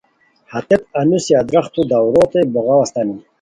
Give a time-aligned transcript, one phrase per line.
[0.51, 3.15] ہتیت انوسی ادرختو داروتے بوغاؤ استانی